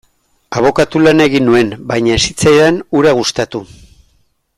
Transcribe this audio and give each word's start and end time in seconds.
Abokatu 0.59 1.01
lana 1.07 1.27
egin 1.29 1.45
nuen, 1.49 1.69
baina 1.91 2.15
ez 2.17 2.23
zitzaidan 2.31 2.81
hura 2.97 3.13
gustatu. 3.21 3.63